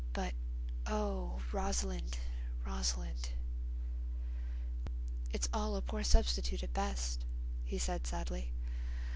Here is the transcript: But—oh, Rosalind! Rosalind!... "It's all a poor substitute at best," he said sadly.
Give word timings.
But—oh, 0.13 1.41
Rosalind! 1.51 2.17
Rosalind!... 2.65 3.29
"It's 5.31 5.47
all 5.53 5.75
a 5.75 5.83
poor 5.83 6.03
substitute 6.03 6.63
at 6.63 6.73
best," 6.73 7.23
he 7.63 7.77
said 7.77 8.07
sadly. 8.07 8.51